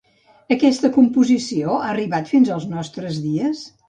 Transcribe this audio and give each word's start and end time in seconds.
Aquesta 0.53 0.89
composició 0.95 1.75
ha 1.81 1.89
arribat 1.91 2.31
fins 2.31 2.49
als 2.57 2.65
nostres 2.73 3.21
dies? 3.27 3.63